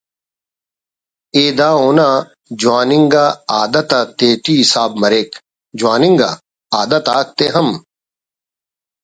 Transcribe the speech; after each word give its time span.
ءِ 1.41 1.43
دا 1.59 1.69
اونا 1.81 2.09
جوان 2.59 2.89
انگا 2.97 3.25
عادت 3.53 3.89
آتیٹی 3.99 4.53
حساب 4.61 4.91
مریک 5.01 5.31
(جوان 5.79 6.01
انگا 6.07 6.31
عادت 6.75 7.05
آک 7.19 7.27
تے 7.37 7.45
ہم 7.55 7.69